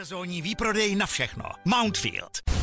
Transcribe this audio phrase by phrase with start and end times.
[0.00, 1.44] Sezónní výprodej na všechno.
[1.64, 2.59] Mountfield.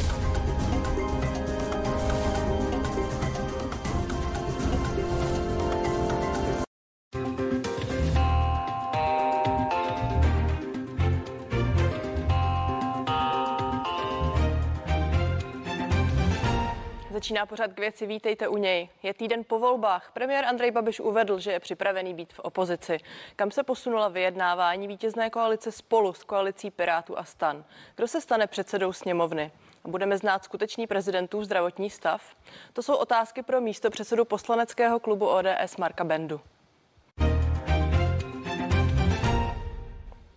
[17.18, 18.90] Začíná pořád k věci, vítejte u něj.
[19.04, 20.12] Je týden po volbách.
[20.14, 22.98] Premiér Andrej Babiš uvedl, že je připravený být v opozici.
[23.36, 27.66] Kam se posunula vyjednávání vítězné koalice spolu s koalicí Pirátů a Stan?
[27.96, 29.52] Kdo se stane předsedou sněmovny?
[29.84, 32.36] Budeme znát skutečný prezidentů zdravotní stav?
[32.74, 36.42] To jsou otázky pro místo předsedu poslaneckého klubu ODS Marka Bendu.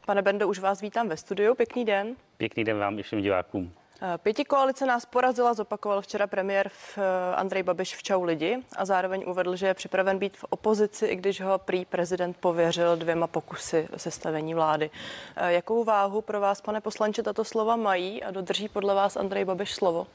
[0.07, 1.55] Pane Bendo, už vás vítám ve studiu.
[1.55, 2.17] Pěkný den.
[2.37, 3.73] Pěkný den vám i všem divákům.
[4.23, 8.85] Pěti koalice nás porazila, zopakoval včera premiér v eh, Andrej Babiš v Čau lidi a
[8.85, 13.27] zároveň uvedl, že je připraven být v opozici, i když ho prý prezident pověřil dvěma
[13.27, 14.91] pokusy sestavení vlády.
[15.37, 19.45] Eh, jakou váhu pro vás, pane poslanče, tato slova mají a dodrží podle vás Andrej
[19.45, 20.07] Babiš slovo?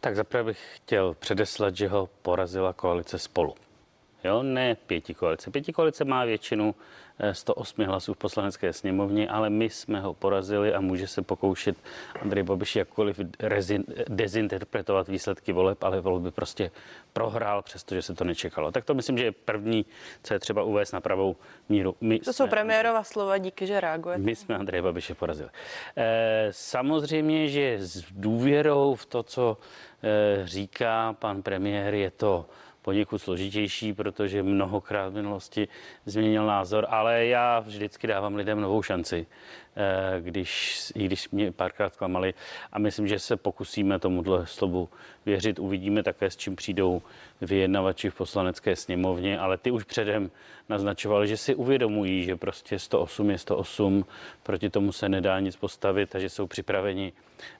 [0.00, 3.54] Tak zaprvé bych chtěl předeslat, že ho porazila koalice spolu.
[4.24, 5.50] Jo, ne pěti koalice.
[5.50, 6.74] Pěti koalice má většinu
[7.32, 11.76] 108 hlasů v poslanecké sněmovně, ale my jsme ho porazili a může se pokoušet
[12.22, 16.70] Andrej Babiš jakkoliv rezin, dezinterpretovat výsledky voleb, ale volby prostě
[17.12, 18.72] prohrál, přestože se to nečekalo.
[18.72, 19.86] Tak to myslím, že je první,
[20.22, 21.36] co je třeba uvést na pravou
[21.68, 21.96] míru.
[22.00, 24.22] My to jsou premiérova slova, díky, že reagujete.
[24.22, 25.50] My jsme Andrej Babiše porazili.
[25.96, 29.56] E, samozřejmě, že s důvěrou v to, co
[30.02, 32.46] e, říká pan premiér, je to
[32.82, 35.68] poněkud složitější, protože mnohokrát v minulosti
[36.06, 39.26] změnil názor, ale já vždycky dávám lidem novou šanci,
[39.76, 42.34] eh, když, i když mě párkrát klamali
[42.72, 44.88] a myslím, že se pokusíme tomuhle slovu
[45.26, 45.58] věřit.
[45.58, 47.02] Uvidíme také, s čím přijdou
[47.40, 50.30] vyjednavači v poslanecké sněmovně, ale ty už předem
[50.68, 54.04] naznačovali, že si uvědomují, že prostě 108 je 108,
[54.42, 57.12] proti tomu se nedá nic postavit a že jsou připraveni,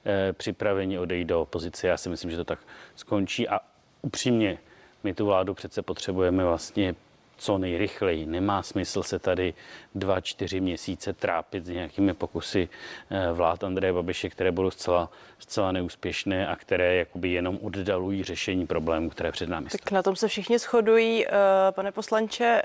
[0.05, 1.87] eh, připraveni odejít do opozice.
[1.87, 2.59] Já si myslím, že to tak
[2.95, 3.59] skončí a
[4.01, 4.57] upřímně
[5.03, 6.95] my tu vládu přece potřebujeme vlastně
[7.41, 8.25] co nejrychleji.
[8.25, 9.53] Nemá smysl se tady
[9.95, 12.69] dva, čtyři měsíce trápit s nějakými pokusy
[13.09, 18.67] eh, vlád Andreje Babiše, které budou zcela, zcela neúspěšné a které jakoby jenom oddalují řešení
[18.67, 21.27] problémů, které před námi Tak na tom se všichni shodují.
[21.27, 21.31] Eh,
[21.71, 22.61] pane poslanče,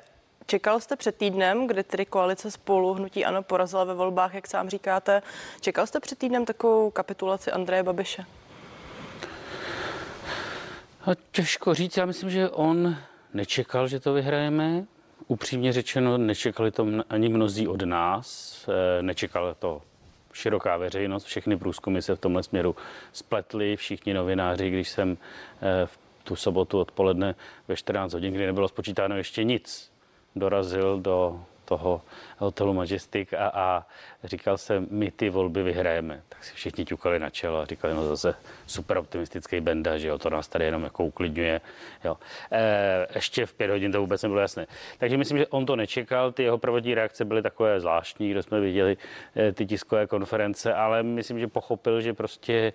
[0.48, 4.68] Čekal jste před týdnem, kdy tedy koalice spolu hnutí ano porazila ve volbách, jak sám
[4.68, 5.22] říkáte,
[5.60, 8.24] čekal jste před týdnem takovou kapitulaci Andreje Babiše?
[11.06, 12.96] A těžko říct, já myslím, že on
[13.34, 14.84] nečekal, že to vyhrajeme.
[15.26, 19.82] Upřímně řečeno, nečekali to ani mnozí od nás, eh, nečekala to
[20.32, 22.76] široká veřejnost, všechny průzkumy se v tomhle směru
[23.12, 25.18] spletly, všichni novináři, když jsem
[25.62, 27.34] eh, v tu sobotu odpoledne
[27.68, 29.92] ve 14 hodin, kdy nebylo spočítáno ještě nic,
[30.36, 32.02] dorazil do toho
[32.38, 33.86] hotelu Majestic a, a
[34.24, 36.22] říkal jsem, my ty volby vyhrajeme.
[36.28, 38.34] Tak si všichni ťukali na čelo a říkali, no zase
[38.66, 41.60] super optimistický benda, že jo, to nás tady jenom jako uklidňuje.
[42.04, 42.16] Jo.
[42.52, 44.66] E, ještě v pět hodin to vůbec nebylo jasné.
[44.98, 48.60] Takže myslím, že on to nečekal, ty jeho prvotní reakce byly takové zvláštní, kde jsme
[48.60, 48.96] viděli
[49.36, 52.72] e, ty tiskové konference, ale myslím, že pochopil, že prostě e,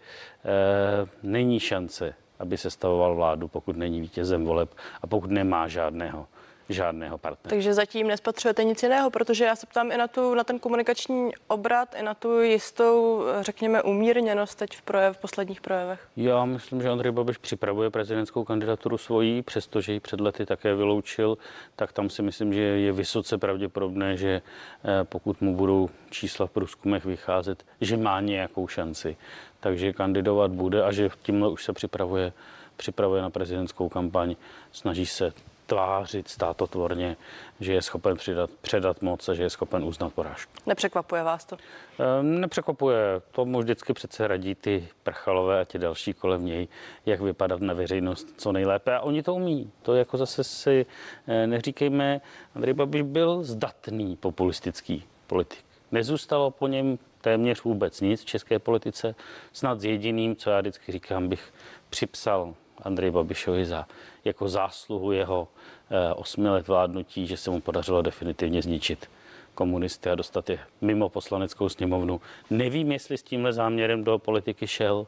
[1.23, 4.69] není šance aby se stavoval vládu, pokud není vítězem voleb
[5.01, 6.27] a pokud nemá žádného
[6.73, 7.49] žádného partnera.
[7.49, 11.31] Takže zatím nespatřujete nic jiného, protože já se ptám i na, tu, na ten komunikační
[11.47, 16.07] obrat, i na tu jistou, řekněme, umírněnost teď v, projev, v posledních projevech.
[16.17, 21.37] Já myslím, že Andrej Babiš připravuje prezidentskou kandidaturu svojí, přestože ji před lety také vyloučil,
[21.75, 26.51] tak tam si myslím, že je vysoce pravděpodobné, že eh, pokud mu budou čísla v
[26.51, 29.17] průzkumech vycházet, že má nějakou šanci.
[29.59, 32.33] Takže kandidovat bude a že tímhle už se připravuje
[32.81, 34.35] připravuje na prezidentskou kampaň,
[34.71, 35.33] snaží se
[35.71, 37.17] tvářit státotvorně,
[37.59, 40.51] že je schopen přidat, předat moc a že je schopen uznat porážku.
[40.65, 41.57] Nepřekvapuje vás to?
[41.99, 42.97] Ehm, nepřekvapuje.
[43.31, 46.67] Tomu vždycky přece radí ty prchalové a ti další kolem něj,
[47.05, 48.95] jak vypadat na veřejnost co nejlépe.
[48.95, 49.71] A oni to umí.
[49.81, 50.85] To jako zase si
[51.27, 52.21] eh, neříkejme,
[52.55, 55.63] Andrej Babiš byl zdatný populistický politik.
[55.91, 59.15] Nezůstalo po něm téměř vůbec nic v české politice.
[59.53, 61.53] Snad s jediným, co já vždycky říkám, bych
[61.89, 63.85] připsal Andrej Babišovi za
[64.25, 65.47] jako zásluhu jeho
[65.91, 69.09] eh, osmi let vládnutí, že se mu podařilo definitivně zničit
[69.55, 72.21] komunisty a dostat je mimo poslaneckou sněmovnu.
[72.49, 75.07] Nevím, jestli s tímhle záměrem do politiky šel,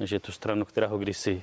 [0.00, 1.42] že tu stranu, která ho kdysi,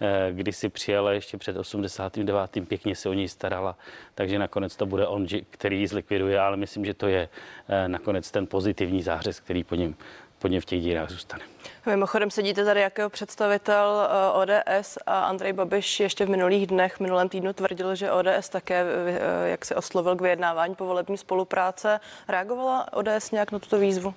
[0.00, 2.66] eh, kdysi přijala ještě před 89.
[2.66, 3.76] pěkně se o něj starala,
[4.14, 7.28] takže nakonec to bude on, který ji zlikviduje, ale myslím, že to je
[7.68, 9.94] eh, nakonec ten pozitivní zářez, který po něm
[10.40, 11.44] po něm v těch dírách zůstane.
[11.86, 17.28] Mimochodem sedíte tady jako představitel eh, ODS a Andrej Babiš ještě v minulých dnech, minulém
[17.28, 22.00] týdnu tvrdil, že ODS také, eh, jak se oslovil k vyjednávání povolební spolupráce.
[22.28, 24.14] Reagovala ODS nějak na tuto výzvu?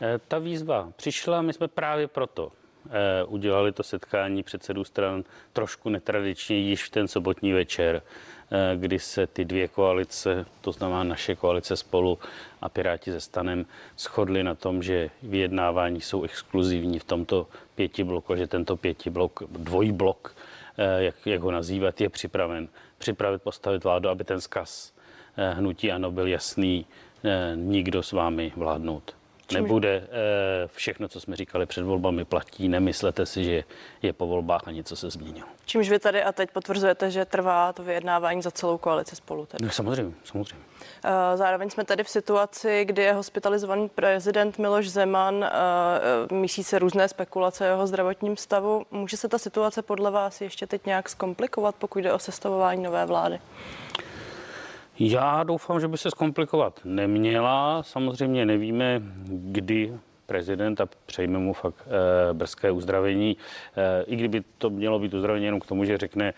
[0.00, 2.52] Eh, ta výzva přišla, my jsme právě proto
[3.26, 8.02] udělali to setkání předsedů stran trošku netradičně již v ten sobotní večer,
[8.74, 12.18] kdy se ty dvě koalice, to znamená naše koalice spolu
[12.62, 13.66] a Piráti ze stanem,
[13.98, 19.42] shodli na tom, že vyjednávání jsou exkluzivní v tomto pěti bloku že tento pěti blok,
[19.50, 20.36] dvojí blok,
[20.98, 22.68] jak, jak ho nazývat, je připraven
[22.98, 24.92] připravit, postavit vládu, aby ten zkaz
[25.36, 26.86] hnutí ano byl jasný,
[27.54, 29.14] nikdo s vámi vládnout.
[29.52, 30.06] Nebude.
[30.06, 32.68] Eh, všechno, co jsme říkali před volbami, platí.
[32.68, 33.64] Nemyslete si, že
[34.02, 35.46] je po volbách a něco se změnilo.
[35.66, 39.46] Čímž vy tady a teď potvrzujete, že trvá to vyjednávání za celou koalici spolu?
[39.46, 39.64] Tedy.
[39.64, 40.64] No, samozřejmě, samozřejmě.
[41.04, 46.78] Eh, zároveň jsme tady v situaci, kdy je hospitalizovaný prezident Miloš Zeman, eh, mísí se
[46.78, 48.86] různé spekulace o jeho zdravotním stavu.
[48.90, 53.06] Může se ta situace podle vás ještě teď nějak zkomplikovat, pokud jde o sestavování nové
[53.06, 53.40] vlády?
[54.98, 57.82] Já doufám, že by se zkomplikovat neměla.
[57.82, 59.92] Samozřejmě nevíme, kdy
[60.26, 61.88] prezident a přejme mu fakt
[62.30, 63.36] e, brzké uzdravení.
[63.76, 66.34] E, I kdyby to mělo být uzdravení jenom k tomu, že řekne,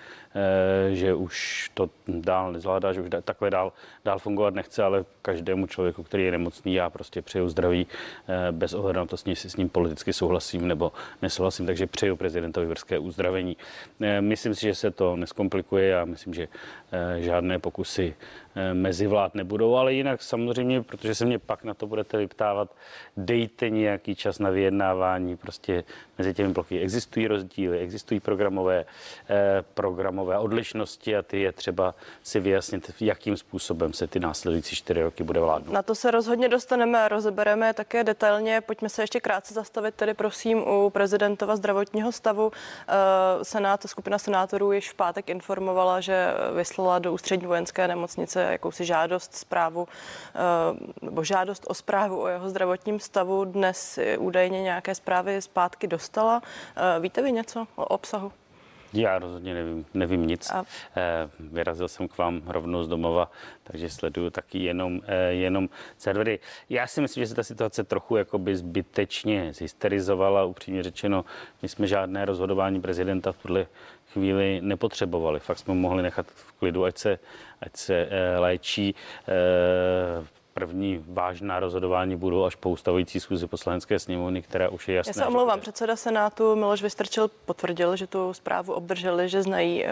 [0.92, 3.72] že už to dál nezvládá, že už takhle dál,
[4.04, 7.86] dál fungovat nechce, ale každému člověku, který je nemocný, já prostě přeju zdraví
[8.28, 10.92] e, bez ohledu na to, jestli s ním politicky souhlasím nebo
[11.22, 13.56] nesouhlasím, takže přeju prezidentovi brzké uzdravení.
[14.00, 16.48] E, myslím si, že se to neskomplikuje a myslím, že
[17.18, 18.14] žádné pokusy
[18.72, 22.70] mezi vlád nebudou, ale jinak samozřejmě, protože se mě pak na to budete vyptávat,
[23.16, 25.36] dejte nějaký čas na vyjednávání.
[25.36, 25.84] Prostě
[26.18, 28.84] mezi těmi bloky existují rozdíly, existují programové,
[29.28, 29.64] eh,
[30.26, 35.24] programové odlišnosti a ty je třeba si vyjasnit, jakým způsobem se ty následující čtyři roky
[35.24, 35.72] bude vládnout.
[35.72, 38.60] Na to se rozhodně dostaneme a rozebereme také detailně.
[38.60, 42.52] Pojďme se ještě krátce zastavit tedy prosím u prezidentova zdravotního stavu.
[42.88, 48.84] Eh, Senát, skupina senátorů již v pátek informovala, že vyslala do ústřední vojenské nemocnice jakousi
[48.84, 50.38] žádost zprávu eh,
[51.02, 53.44] nebo žádost o zprávu o jeho zdravotním stavu.
[53.44, 56.42] Dnes údajně nějaké zprávy zpátky dostala.
[56.42, 58.32] Eh, víte vy něco o obsahu?
[58.96, 60.50] Já rozhodně nevím, nevím nic.
[60.50, 60.64] A...
[60.96, 63.30] Eh, vyrazil jsem k vám rovnou z domova,
[63.62, 66.38] takže sleduju taky jenom, eh, jenom servery.
[66.70, 70.44] Já si myslím, že se ta situace trochu jakoby zbytečně zhysterizovala.
[70.44, 71.24] Upřímně řečeno,
[71.62, 73.66] my jsme žádné rozhodování prezidenta v tuhle
[74.12, 75.40] chvíli nepotřebovali.
[75.40, 77.18] Fakt jsme mohli nechat v klidu, ať se,
[77.60, 78.08] ať se
[78.38, 78.94] léčí
[80.60, 85.10] první vážná rozhodování budou až po ustavující schůzi poslanecké sněmovny, která už je jasná.
[85.10, 89.90] Já se omlouvám, předseda Senátu Miloš Vystrčil potvrdil, že tu zprávu obdrželi, že znají uh,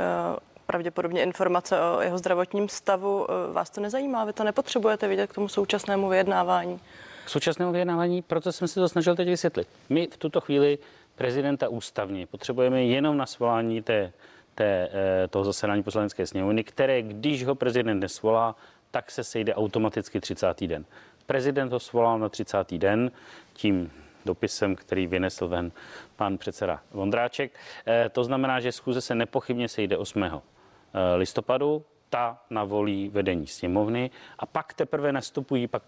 [0.67, 3.19] pravděpodobně informace o jeho zdravotním stavu.
[3.19, 4.25] Uh, vás to nezajímá?
[4.25, 6.81] Vy to nepotřebujete vidět k tomu současnému vyjednávání?
[7.25, 9.69] K současnému vyjednávání, proto jsem si to snažil teď vysvětlit.
[9.89, 10.79] My v tuto chvíli
[11.15, 14.13] prezidenta ústavně potřebujeme jenom na svolání té,
[14.55, 18.57] té, eh, toho zasedání poslanecké sněmovny, které, když ho prezident nesvolá,
[18.95, 20.61] tak se sejde automaticky 30.
[20.61, 20.85] den.
[21.27, 22.75] Prezident ho svolal na 30.
[22.79, 23.11] den
[23.53, 23.91] tím
[24.25, 25.73] dopisem, který vynesl ven
[26.17, 27.53] pan předseda Vondráček.
[27.87, 30.23] Eh, to znamená, že schůze se nepochybně sejde 8.
[30.23, 35.83] Eh, listopadu, ta navolí vedení sněmovny a pak teprve nastupují, pak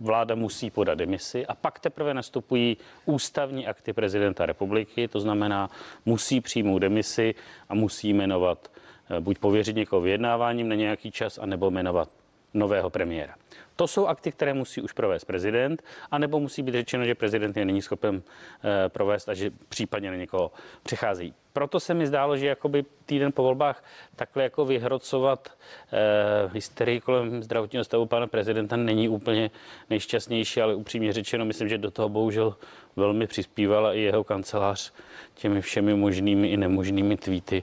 [0.00, 5.70] vláda musí podat demisi a pak teprve nastupují ústavní akty prezidenta republiky, to znamená,
[6.06, 7.34] musí přijmout demisi
[7.68, 8.70] a musí jmenovat
[9.10, 12.19] eh, buď pověřit někoho vyjednáváním na nějaký čas, anebo jmenovat
[12.54, 13.34] nového premiéra.
[13.76, 17.64] To jsou akty, které musí už provést prezident, anebo musí být řečeno, že prezident je
[17.64, 18.22] není schopen
[18.64, 21.34] e, provést a že případně na někoho přicházejí.
[21.52, 23.84] Proto se mi zdálo, že jakoby týden po volbách
[24.16, 25.48] takhle jako vyhrocovat
[25.92, 29.50] e, hysterii kolem zdravotního stavu pana prezidenta není úplně
[29.90, 32.56] nejšťastnější, ale upřímně řečeno, myslím, že do toho bohužel
[32.96, 34.92] velmi přispívala i jeho kancelář
[35.34, 37.62] těmi všemi možnými i nemožnými tweety,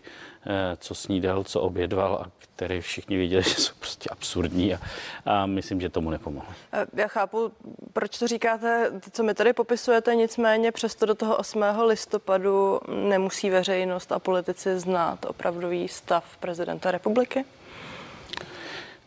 [0.77, 4.79] co snídal, co obědval a které všichni viděli, že jsou prostě absurdní a,
[5.25, 6.53] a myslím, že tomu nepomohlo.
[6.93, 7.51] Já chápu,
[7.93, 11.63] proč to říkáte, co mi tady popisujete, nicméně přesto do toho 8.
[11.85, 17.45] listopadu nemusí veřejnost a politici znát opravdový stav prezidenta republiky?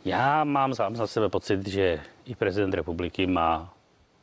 [0.04, 3.74] Já mám sám za sebe pocit, že i prezident republiky má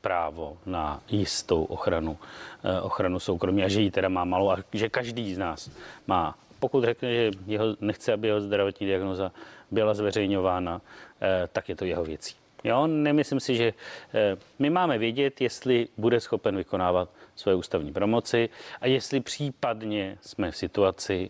[0.02, 2.18] právo na jistou ochranu,
[2.64, 5.70] eh, ochranu soukromí a že ji teda má malou a že každý z nás
[6.08, 9.32] má pokud řekne, že jeho, nechce, aby jeho zdravotní diagnoza
[9.72, 10.82] byla zveřejňována,
[11.22, 12.36] eh, tak je to jeho věcí.
[12.64, 13.74] Jo, nemyslím si, že
[14.14, 18.50] eh, my máme vědět, jestli bude schopen vykonávat svoje ústavní promoci
[18.82, 21.30] a jestli případně jsme v situaci,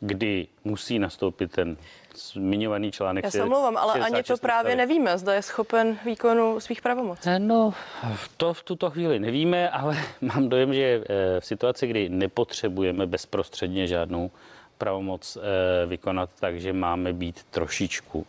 [0.00, 1.76] kdy musí nastoupit ten
[2.14, 3.24] zmiňovaný článek.
[3.24, 4.76] Já se omlouvám, ale ani to právě tady.
[4.76, 7.28] nevíme, zda je schopen výkonu svých pravomocí.
[7.28, 7.74] Eh, no,
[8.36, 11.04] to v tuto chvíli nevíme, ale mám dojem, že
[11.40, 14.30] v situaci, kdy nepotřebujeme bezprostředně žádnou
[14.78, 18.26] pravomoc eh, vykonat tak, že máme být trošičku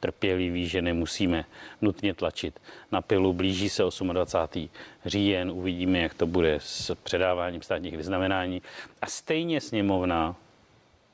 [0.00, 1.44] trpěliví, že nemusíme
[1.82, 2.60] nutně tlačit
[2.92, 3.32] na pilu.
[3.32, 4.68] Blíží se 28.
[5.06, 8.62] říjen, uvidíme, jak to bude s předáváním státních vyznamenání.
[9.02, 10.36] A stejně sněmovna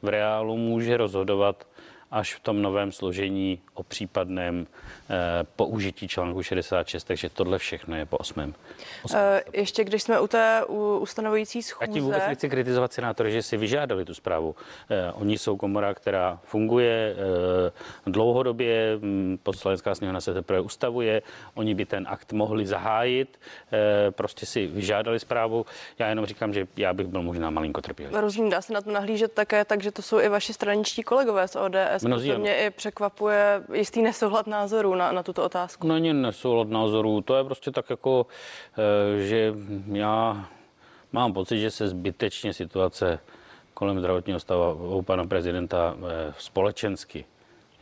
[0.02, 1.66] v reálu může rozhodovat
[2.14, 5.14] až v tom novém složení o případném eh,
[5.56, 8.54] použití článku 66, takže tohle všechno je po 8.
[9.02, 9.16] 8.
[9.16, 11.90] Uh, ještě když jsme u té u, ustanovující schůze...
[11.90, 14.54] A tím vůbec nechci kritizovat senátory, že si vyžádali tu zprávu.
[14.90, 17.16] Eh, oni jsou komora, která funguje
[18.06, 21.22] eh, dlouhodobě, hm, poslanecká sněmovna se teprve ustavuje,
[21.54, 23.40] oni by ten akt mohli zahájit,
[23.72, 25.66] eh, prostě si vyžádali zprávu.
[25.98, 28.20] Já jenom říkám, že já bych byl možná malinko trpělivý.
[28.20, 31.56] Rozumím, dá se na to nahlížet také, takže to jsou i vaši straničtí kolegové z
[31.56, 35.86] ODS Mnozí, to mě i překvapuje jistý nesoulad názorů na, na tuto otázku.
[35.88, 38.26] Není nesoulad názorů, to je prostě tak jako,
[38.78, 39.54] eh, že
[39.92, 40.46] já
[41.12, 43.18] mám pocit, že se zbytečně situace
[43.74, 47.24] kolem zdravotního stavu pana prezidenta eh, společensky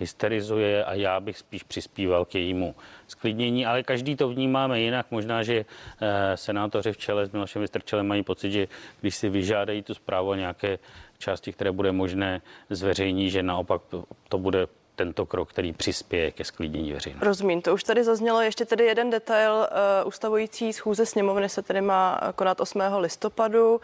[0.02, 2.75] hysterizuje a já bych spíš přispíval k jejímu
[3.07, 5.07] sklidnění, ale každý to vnímáme jinak.
[5.11, 8.69] Možná, že eh, senátoři v čele s Milošem Vystrčelem mají pocit, že
[9.00, 10.79] když si vyžádají tu zprávu o nějaké
[11.23, 16.45] části, které bude možné zveřejnit, že naopak to, to bude tento krok, který přispěje ke
[16.45, 17.27] sklidnění veřejnosti.
[17.27, 18.41] Rozumím, to už tady zaznělo.
[18.41, 19.53] Ještě tedy jeden detail.
[19.53, 22.81] Uh, ustavující schůze sněmovny se tedy má konat 8.
[22.99, 23.75] listopadu.
[23.75, 23.81] Uh,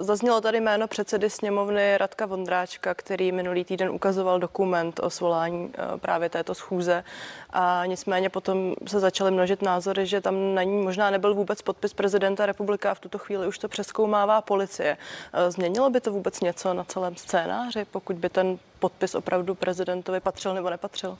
[0.00, 5.98] zaznělo tady jméno předsedy sněmovny Radka Vondráčka, který minulý týden ukazoval dokument o svolání uh,
[5.98, 7.04] právě této schůze.
[7.50, 11.94] A nicméně potom se začaly množit názory, že tam na ní možná nebyl vůbec podpis
[11.94, 14.96] prezidenta republiky a v tuto chvíli už to přeskoumává policie.
[15.48, 20.54] Změnilo by to vůbec něco na celém scénáři, pokud by ten podpis opravdu prezidentovi patřil
[20.54, 21.18] nebo nepatřil?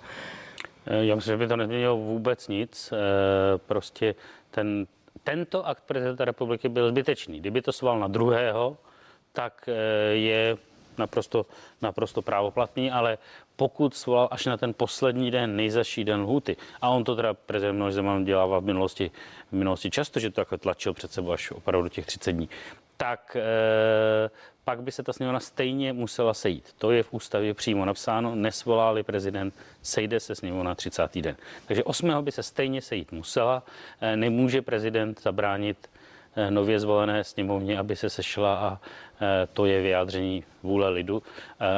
[0.86, 2.92] Eh, já myslím, že by to nezměnilo vůbec nic.
[2.92, 4.14] Eh, prostě
[4.50, 4.86] ten,
[5.24, 7.40] tento akt prezidenta republiky byl zbytečný.
[7.40, 8.76] Kdyby to sval na druhého,
[9.32, 9.72] tak eh,
[10.12, 10.56] je
[10.98, 11.46] naprosto,
[11.82, 13.18] naprosto právoplatný, ale
[13.56, 17.76] pokud svolal až na ten poslední den, nejzaší den lhuty, a on to teda prezident
[17.76, 19.10] Miloš Zeman dělával v minulosti,
[19.52, 22.48] v minulosti často, že to takhle tlačil před sebou až opravdu těch 30 dní,
[22.96, 24.30] tak e,
[24.64, 26.72] pak by se ta sněmovna stejně musela sejít.
[26.78, 31.20] To je v ústavě přímo napsáno, nesvoláli prezident, sejde se sněmovna 30.
[31.20, 31.36] den.
[31.66, 32.24] Takže 8.
[32.24, 33.62] by se stejně sejít musela,
[34.00, 35.90] e, nemůže prezident zabránit
[36.36, 38.78] e, nově zvolené sněmovně, aby se sešla a
[39.52, 41.22] to je vyjádření vůle lidu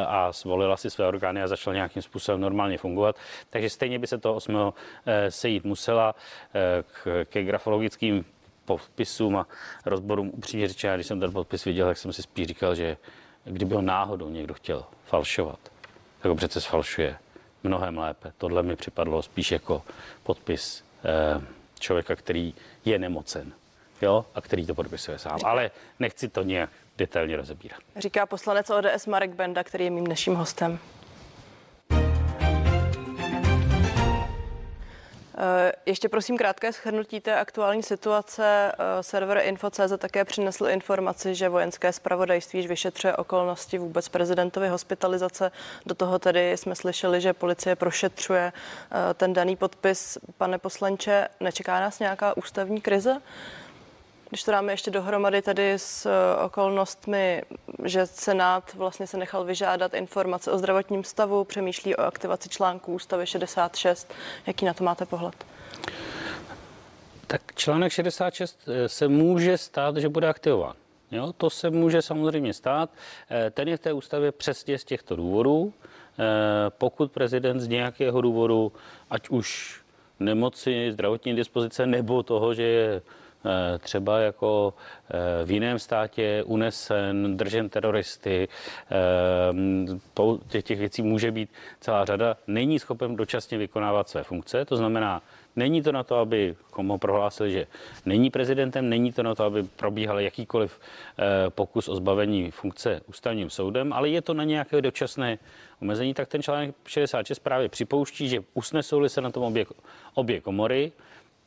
[0.06, 3.16] a zvolila si své orgány a začala nějakým způsobem normálně fungovat.
[3.50, 4.73] Takže stejně by se to 8.
[5.28, 6.14] sejít musela
[7.25, 8.25] ke grafologickým
[8.66, 9.46] podpisům a
[9.87, 12.96] rozborům upřímně řečeno, když jsem ten podpis viděl, tak jsem si spíš říkal, že
[13.44, 15.58] kdyby ho náhodou někdo chtěl falšovat,
[16.23, 17.16] tak ho přece sfalšuje
[17.62, 18.32] mnohem lépe.
[18.38, 19.82] Tohle mi připadlo spíš jako
[20.23, 21.40] podpis eh,
[21.78, 22.54] člověka, který
[22.85, 23.52] je nemocen
[24.02, 25.38] jo, a který to podpisuje sám.
[25.44, 27.80] Ale nechci to nějak detailně rozebírat.
[27.96, 30.78] Říká poslanec ODS Marek Benda, který je mým dnešním hostem.
[35.88, 38.72] Ještě prosím krátké shrnutí té aktuální situace.
[38.72, 45.52] Eh, server Info.cz také přinesl informaci, že vojenské zpravodajství vyšetřuje okolnosti vůbec prezidentovy hospitalizace.
[45.86, 50.18] Do toho tedy jsme slyšeli, že policie prošetřuje eh, ten daný podpis.
[50.38, 53.20] Pane poslanče, nečeká nás nějaká ústavní krize?
[54.28, 57.42] Když to dáme ještě dohromady tady s eh, okolnostmi,
[57.84, 63.26] že Senát vlastně se nechal vyžádat informace o zdravotním stavu, přemýšlí o aktivaci článků ústavy
[63.26, 64.14] 66.
[64.46, 65.55] Jaký na to máte pohled?
[67.26, 70.76] Tak článek 66 eh, se může stát, že bude aktivován.
[71.11, 72.90] Jo, to se může samozřejmě stát.
[73.30, 75.73] Eh, ten je v té ústavě přesně z těchto důvodů.
[76.68, 78.73] Pokud prezident z nějakého důvodu,
[79.11, 79.80] ať už
[80.21, 83.02] nemoci, zdravotní dispozice nebo toho, že je
[83.47, 84.75] Eh, třeba jako
[85.11, 88.49] eh, v jiném státě unesen, držen teroristy,
[90.59, 95.23] eh, těch věcí může být celá řada, není schopen dočasně vykonávat své funkce, to znamená,
[95.56, 97.66] Není to na to, aby komu prohlásil, že
[98.06, 100.80] není prezidentem, není to na to, aby probíhal jakýkoliv
[101.48, 105.38] pokus o zbavení funkce ústavním soudem, ale je to na nějaké dočasné
[105.82, 109.66] omezení, tak ten článek 66 právě připouští, že usnesou se na tom obě,
[110.14, 110.92] obě komory,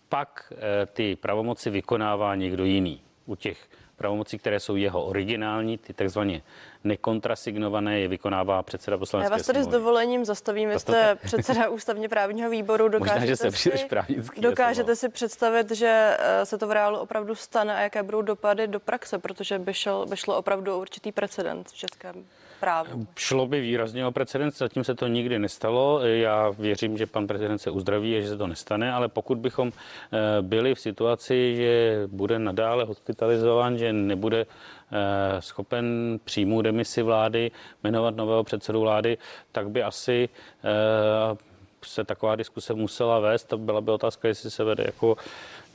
[0.09, 3.01] pak eh, ty pravomoci vykonává někdo jiný.
[3.25, 6.41] U těch pravomocí, které jsou jeho originální, ty takzvaně
[6.83, 12.09] nekontrasignované, je vykonává předseda poslanecké Já vás tady s dovolením zastavím, vy jste předseda ústavně
[12.09, 12.87] právního výboru.
[12.87, 13.71] Dokážete Možná, že se si,
[14.37, 18.67] Dokážete si představit, že eh, se to v reálu opravdu stane a jaké budou dopady
[18.67, 22.25] do praxe, protože by, šel, by šlo opravdu o určitý precedent v českém
[22.59, 23.07] právu.
[23.15, 25.99] Šlo by výrazně o precedens, zatím se to nikdy nestalo.
[25.99, 29.71] Já věřím, že pan prezident se uzdraví a že se to nestane, ale pokud bychom
[29.71, 37.51] eh, byli v situaci, že bude nadále hospitalizován, že nebude eh, schopen přijmout demisi vlády,
[37.83, 39.17] jmenovat nového předsedu vlády,
[39.51, 40.29] tak by asi
[40.63, 41.37] eh,
[41.83, 45.17] se taková diskuse musela vést, to byla by otázka, jestli se vede jako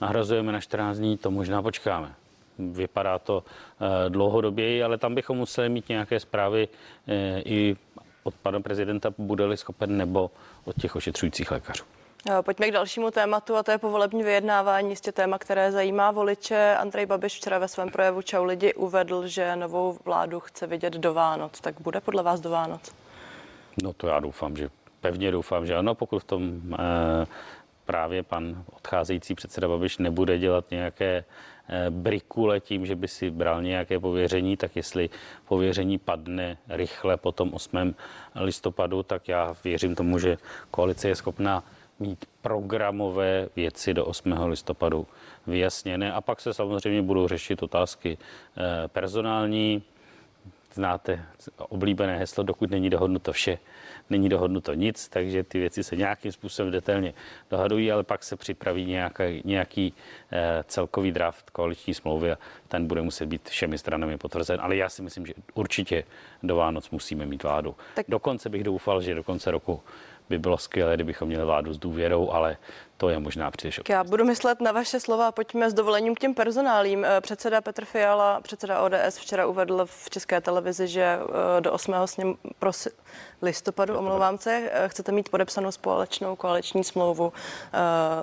[0.00, 2.14] nahrazujeme na 14 dní, to možná počkáme.
[2.59, 6.69] Vypadá to eh, dlouhodoběji, ale tam bychom museli mít nějaké zprávy
[7.09, 7.77] eh, i
[8.23, 10.31] od pana prezidenta, bude-li schopen, nebo
[10.65, 11.85] od těch ošetřujících lékařů.
[12.31, 14.91] Eh, pojďme k dalšímu tématu a to je povolební vyjednávání.
[14.91, 16.77] Jistě téma, které zajímá voliče.
[16.77, 21.15] Andrej Babiš včera ve svém projevu Čau lidi uvedl, že novou vládu chce vidět do
[21.15, 21.61] Vánoc.
[21.61, 22.93] Tak bude podle vás do Vánoc?
[23.83, 24.71] No to já doufám, že
[25.01, 27.27] pevně doufám, že ano, pokud v tom eh,
[27.85, 31.25] právě pan odcházející předseda Babiš nebude dělat nějaké eh,
[31.90, 35.11] brikule tím, že by si bral nějaké pověření, tak jestli
[35.49, 37.94] pověření padne rychle po tom 8.
[38.35, 40.37] listopadu, tak já věřím tomu, že
[40.71, 41.64] koalice je schopná
[41.99, 44.33] mít programové věci do 8.
[44.33, 45.06] listopadu
[45.47, 49.83] vyjasněné a pak se samozřejmě budou řešit otázky eh, personální.
[50.75, 51.25] Znáte
[51.59, 53.59] oblíbené heslo, dokud není dohodnuto vše,
[54.11, 57.14] není dohodnuto nic, takže ty věci se nějakým způsobem detailně
[57.50, 59.95] dohadují, ale pak se připraví nějaký, nějaký
[60.33, 62.38] eh, celkový draft koaliční smlouvy a
[62.69, 64.61] ten bude muset být všemi stranami potvrzen.
[64.61, 66.04] Ale já si myslím, že určitě
[66.43, 67.76] do Vánoc musíme mít vládu.
[67.95, 68.07] Tak...
[68.09, 69.83] Dokonce bych doufal, že do konce roku
[70.28, 72.57] by bylo skvělé, kdybychom měli vládu s důvěrou, ale
[72.97, 73.81] to je možná příliš.
[73.88, 75.33] Já budu myslet na vaše slova.
[75.33, 77.04] Pojďme s dovolením k těm personálím.
[77.04, 81.95] Eh, předseda Petr Fiala, předseda ODS, včera uvedl v české televizi, že eh, do 8.
[82.04, 82.90] Sněm, prosi,
[83.43, 87.33] listopadu, omlouvám se, eh, chcete mít podepsanou společnou koaliční smlouvu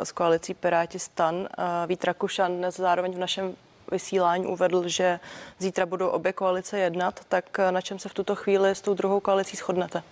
[0.03, 1.47] s koalicí Piráti Stan.
[1.87, 3.55] Vít Rakušan dnes zároveň v našem
[3.91, 5.19] vysílání uvedl, že
[5.59, 9.19] zítra budou obě koalice jednat, tak na čem se v tuto chvíli s tou druhou
[9.19, 10.03] koalicí shodnete?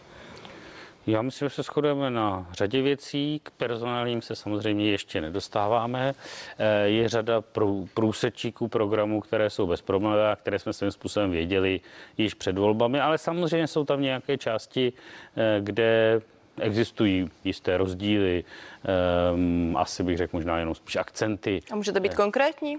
[1.10, 3.42] Já myslím, že se shodujeme na řadě věcí.
[3.44, 6.16] K personálním se samozřejmě ještě nedostáváme.
[6.58, 7.44] Eh, je řada
[7.94, 11.82] průsečíků programů, které jsou bezproblémové a které jsme svým způsobem věděli
[12.18, 14.94] již před volbami, ale samozřejmě jsou tam nějaké části,
[15.38, 16.22] eh, kde
[16.60, 18.44] existují jisté rozdíly,
[19.34, 21.60] um, asi bych řekl možná jenom spíš akcenty.
[21.72, 22.78] A můžete být konkrétní?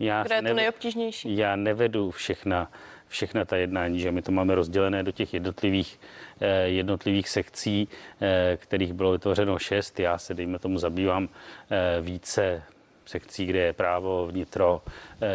[0.00, 1.36] Já Kde je to nejobtížnější?
[1.36, 2.70] Já nevedu všechna
[3.08, 6.00] všechna ta jednání, že my to máme rozdělené do těch jednotlivých,
[6.40, 7.88] eh, jednotlivých sekcí,
[8.20, 10.00] eh, kterých bylo vytvořeno šest.
[10.00, 11.28] Já se, dejme tomu, zabývám
[11.70, 12.62] eh, více
[13.06, 14.82] sekcí, kde je právo, vnitro,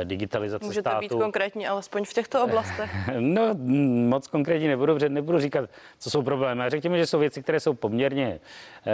[0.03, 0.99] digitalizace Můžete státu.
[0.99, 2.91] být konkrétní, alespoň v těchto oblastech?
[3.19, 3.53] No,
[4.09, 6.63] moc konkrétně nebudu, nebudu říkat, co jsou problémy.
[6.67, 8.39] Řekněme, že jsou věci, které jsou poměrně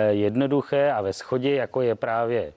[0.10, 2.54] jednoduché a ve schodě, jako je právě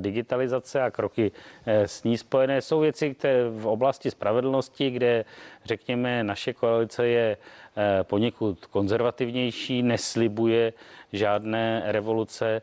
[0.00, 1.32] digitalizace a kroky
[1.66, 5.24] eh, s ní spojené jsou věci, které v oblasti spravedlnosti, kde
[5.64, 7.36] řekněme naše koalice je
[7.76, 10.72] eh, poněkud konzervativnější, neslibuje
[11.12, 12.62] žádné revoluce.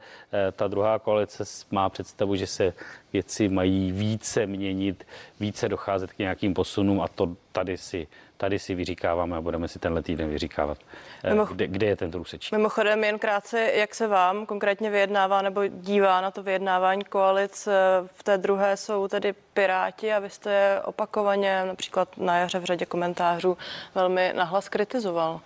[0.52, 2.74] Ta druhá koalice má představu, že se
[3.14, 5.08] věci mají více měnit,
[5.40, 8.08] více docházet k nějakým posunům a to tady si
[8.40, 10.78] tady si vyříkáváme a budeme si tenhle týden vyříkávat,
[11.24, 11.46] eh, Mimo...
[11.46, 12.52] kde, kde je ten trůseč.
[12.52, 17.68] Mimochodem, jen krátce, jak se vám konkrétně vyjednává nebo dívá na to vyjednávání koalic?
[17.68, 17.74] Eh,
[18.06, 22.64] v té druhé jsou tedy Piráti a vy jste je opakovaně, například na jaře v
[22.64, 23.58] řadě komentářů,
[23.96, 25.42] velmi nahlas kritizoval.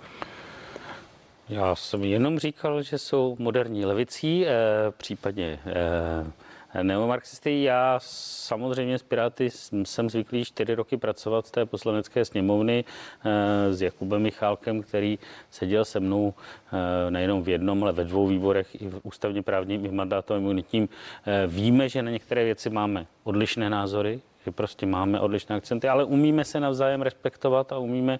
[1.49, 4.51] Já jsem jenom říkal, že jsou moderní levicí, eh,
[4.97, 6.31] případně eh,
[6.81, 7.63] neomarxisty.
[7.63, 9.49] Já samozřejmě s Piráty
[9.83, 12.85] jsem zvyklý čtyři roky pracovat v té poslanecké sněmovny
[13.25, 16.33] eh, s Jakubem Michálkem, který seděl se mnou
[16.73, 20.43] eh, nejenom v jednom, ale ve dvou výborech i v ústavně právním i v mandátovém
[20.43, 20.89] imunitním.
[21.25, 26.03] Eh, víme, že na některé věci máme odlišné názory, že prostě máme odlišné akcenty, ale
[26.03, 28.19] umíme se navzájem respektovat a umíme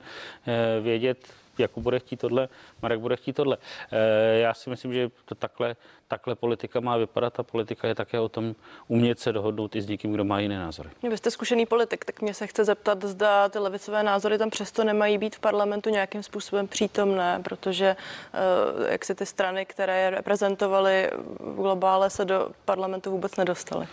[0.82, 1.18] vědět,
[1.58, 2.50] Jakub bude chtít tohle,
[2.82, 3.58] Marek bude chtít tohle.
[3.92, 5.76] Eh, já si myslím, že to takhle,
[6.08, 8.56] takhle politika má vypadat a politika je také o tom
[8.88, 10.90] umět se dohodnout i s někým, kdo má jiné názory.
[11.10, 14.84] Vy jste zkušený politik, tak mě se chce zeptat, zda ty levicové názory tam přesto
[14.84, 17.96] nemají být v parlamentu nějakým způsobem přítomné, protože
[18.34, 23.88] eh, jak si ty strany, které je reprezentovaly v globále, se do parlamentu vůbec nedostaly.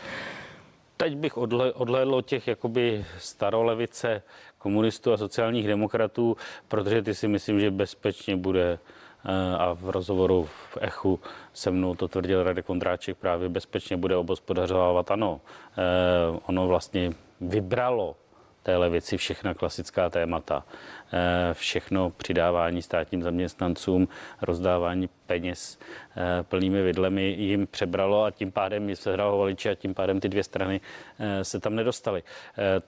[0.97, 1.37] Teď bych
[1.75, 4.23] odhlédl od těch jakoby starolevice
[4.61, 6.37] komunistů a sociálních demokratů,
[6.69, 8.79] protože ty si myslím, že bezpečně bude
[9.25, 11.21] eh, a v rozhovoru v Echu
[11.53, 15.11] se mnou to tvrdil Radek Vondráček, právě bezpečně bude obospodařovávat.
[15.11, 18.17] Ano, eh, ono vlastně vybralo
[18.63, 20.65] té levici všechna klasická témata.
[21.13, 24.09] Eh, všechno přidávání státním zaměstnancům,
[24.43, 25.79] rozdávání peněz
[26.17, 30.29] eh, plnými vidlemi jim přebralo a tím pádem se hrálo voliči a tím pádem ty
[30.29, 30.81] dvě strany
[31.19, 32.23] eh, se tam nedostaly.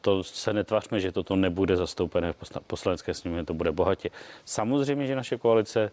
[0.01, 4.11] To se netvářme, že toto nebude zastoupené v poslanecké sněmovně, to bude bohatě.
[4.45, 5.91] Samozřejmě, že naše koalice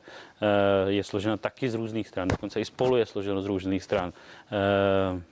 [0.88, 4.14] je složena taky z různých stran, dokonce i spolu je složeno z různých stran.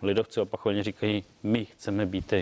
[0.01, 2.33] Lidovci opakovaně říkají, my chceme být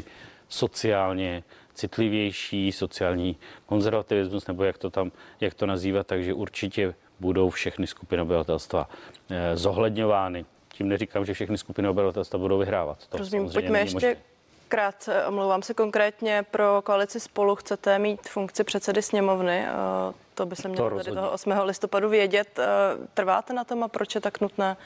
[0.49, 1.43] sociálně
[1.75, 5.11] citlivější sociální konzervativismus, nebo jak to tam,
[5.41, 8.89] jak to nazývat, takže určitě budou všechny skupiny obyvatelstva
[9.29, 10.45] eh, zohledňovány.
[10.67, 13.07] Tím neříkám, že všechny skupiny obyvatelstva budou vyhrávat.
[13.07, 14.15] To Rozumím, pojďme ještě možné.
[14.67, 19.65] krátce, omlouvám se konkrétně, pro koalici spolu chcete mít funkci předsedy sněmovny,
[20.33, 21.51] to by se mělo to tady toho 8.
[21.63, 22.59] listopadu vědět.
[23.13, 24.77] Trváte na tom a proč je tak nutné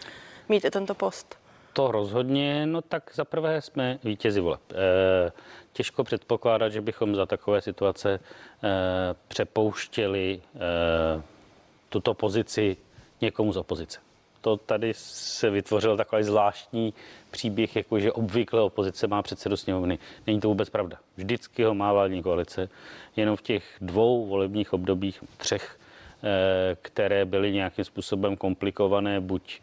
[0.49, 1.38] mít i tento post?
[1.73, 4.61] To rozhodně, no tak zaprvé jsme vítězi voleb.
[4.71, 5.31] E,
[5.73, 8.19] těžko předpokládat, že bychom za takové situace e,
[9.27, 11.21] přepouštěli e,
[11.89, 12.77] tuto pozici
[13.21, 13.99] někomu z opozice.
[14.41, 16.93] To tady se vytvořil takový zvláštní
[17.31, 19.99] příběh, jako že obvykle opozice má předsedu sněmovny.
[20.27, 20.97] Není to vůbec pravda.
[21.17, 22.69] Vždycky ho má vládní koalice.
[23.15, 25.79] Jenom v těch dvou volebních obdobích, třech,
[26.81, 29.61] které byly nějakým způsobem komplikované, buď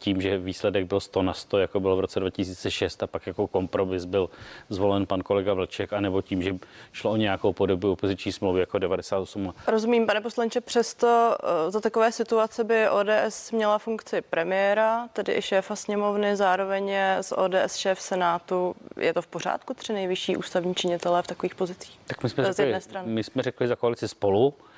[0.00, 3.46] tím, že výsledek byl 100 na 100, jako bylo v roce 2006 a pak jako
[3.46, 4.30] kompromis byl
[4.68, 6.56] zvolen pan kolega Vlček, anebo tím, že
[6.92, 9.54] šlo o nějakou podobu opoziční smlouvy jako 98.
[9.66, 15.42] Rozumím, pane poslanče, přesto eh, za takové situace by ODS měla funkci premiéra, tedy i
[15.42, 18.74] šéfa sněmovny, zároveň je z ODS šéf Senátu.
[18.96, 21.98] Je to v pořádku, tři nejvyšší ústavní činitelé v takových pozicích?
[22.06, 24.69] Tak my jsme, řekli, my jsme řekli za koalici spolu, Eh,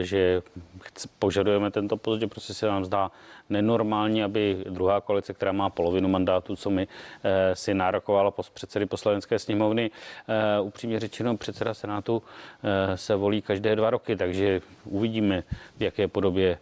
[0.00, 0.42] že
[1.18, 3.10] požadujeme tento post, že prostě se nám zdá
[3.50, 6.88] nenormální, aby druhá koalice, která má polovinu mandátu, co my,
[7.24, 9.90] eh, si nárokovala post předsedy poslanecké sněmovny.
[10.28, 12.22] Eh, upřímně řečeno, předseda Senátu
[12.94, 15.42] se volí každé dva roky, takže uvidíme,
[15.76, 16.58] v jaké podobě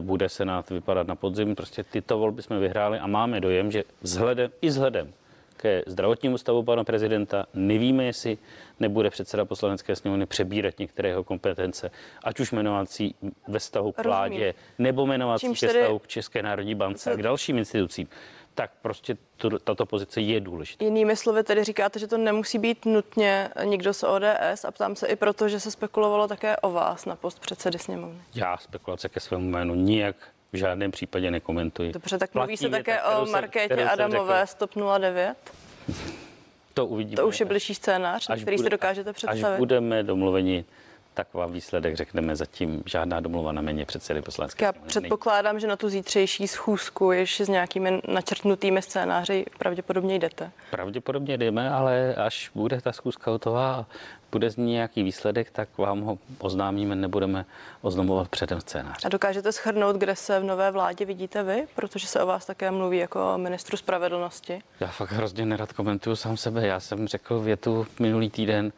[0.00, 1.54] bude Senát vypadat na podzim.
[1.54, 5.12] Prostě tyto volby jsme vyhráli a máme dojem, že vzhledem i vzhledem
[5.58, 7.46] ke zdravotnímu stavu pana prezidenta.
[7.54, 8.38] Nevíme, jestli
[8.80, 11.90] nebude předseda poslanecké sněmovny přebírat některé jeho kompetence,
[12.24, 13.14] ať už jmenovací
[13.48, 17.58] ve vztahu k vládě, nebo jmenovací ke vztahu k České národní bance a k dalším
[17.58, 18.08] institucím
[18.58, 20.84] tak prostě to, tato pozice je důležitá.
[20.84, 25.06] Jinými slovy tedy říkáte, že to nemusí být nutně nikdo z ODS a ptám se
[25.06, 28.20] i proto, že se spekulovalo také o vás na post předsedy sněmovny.
[28.34, 30.16] Já spekulace ke svému jménu nijak
[30.52, 31.92] v žádném případě nekomentuji.
[31.92, 35.34] Dobře, tak mluví se také o Markétě Adamové Stop 09?
[36.74, 37.16] To uvidíme.
[37.16, 39.44] To už je blížší scénář, až který bude, si dokážete představit.
[39.44, 40.64] Až budeme domluveni
[41.18, 44.64] tak vám výsledek řekneme zatím žádná domluva na méně předsedy poslanecké.
[44.64, 50.50] Já předpokládám, že na tu zítřejší schůzku ještě s nějakými načrtnutými scénáři pravděpodobně jdete.
[50.70, 53.86] Pravděpodobně jdeme, ale až bude ta schůzka hotová,
[54.32, 57.44] bude z ní nějaký výsledek, tak vám ho oznámíme, nebudeme
[57.80, 59.04] oznamovat předem scénář.
[59.04, 62.70] A dokážete schrnout, kde se v nové vládě vidíte vy, protože se o vás také
[62.70, 64.62] mluví jako ministru spravedlnosti?
[64.80, 66.66] Já fakt hrozně nerad komentuju sám sebe.
[66.66, 68.72] Já jsem řekl větu minulý týden,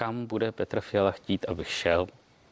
[0.00, 2.06] kam bude Petr Fiala chtít, abych šel,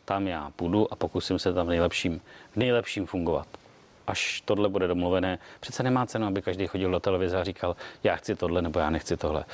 [0.05, 2.21] tam já půjdu a pokusím se tam v nejlepším,
[2.53, 3.47] v nejlepším fungovat.
[4.07, 8.17] Až tohle bude domluvené, přece nemá cenu, aby každý chodil do televize a říkal, já
[8.17, 9.45] chci tohle nebo já nechci tohle.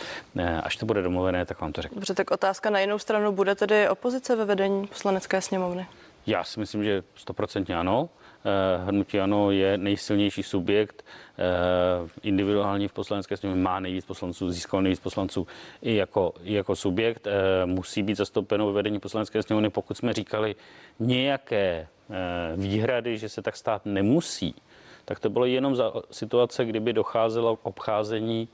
[0.62, 1.94] Až to bude domluvené, tak vám to řeknu.
[1.94, 3.32] Dobře, tak otázka na jinou stranu.
[3.32, 5.86] Bude tedy opozice ve vedení poslanecké sněmovny?
[6.26, 8.08] Já si myslím, že stoprocentně ano.
[8.46, 11.04] Eh, hnutí ano je nejsilnější subjekt,
[11.38, 11.42] eh,
[12.22, 15.46] individuální v poslanecké sněmovně má nejvíc poslanců, získal nejvíc poslanců
[15.82, 19.70] i jako, i jako subjekt, eh, musí být zastoupeno ve vedení poslanecké sněmovny.
[19.70, 20.54] Pokud jsme říkali
[20.98, 21.88] nějaké
[22.56, 24.54] výhrady, že se tak stát nemusí,
[25.04, 28.48] tak to bylo jenom za situace, kdyby docházelo k obcházení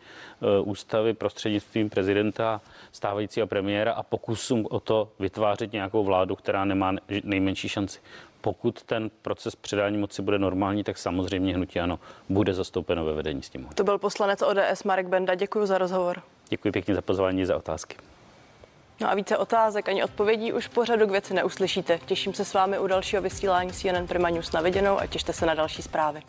[0.64, 2.60] ústavy prostřednictvím prezidenta,
[2.92, 6.92] stávajícího premiéra a pokusům o to vytvářet nějakou vládu, která nemá
[7.24, 8.00] nejmenší šanci
[8.40, 13.42] pokud ten proces předání moci bude normální, tak samozřejmě hnutí ano bude zastoupeno ve vedení
[13.42, 13.68] s tím.
[13.74, 15.34] To byl poslanec ODS Marek Benda.
[15.34, 16.22] Děkuji za rozhovor.
[16.48, 17.96] Děkuji pěkně za pozvání za otázky.
[19.00, 21.98] No a více otázek ani odpovědí už pořadu k věci neuslyšíte.
[22.06, 25.46] Těším se s vámi u dalšího vysílání CNN Prima News na viděnou a těšte se
[25.46, 26.22] na další zprávy.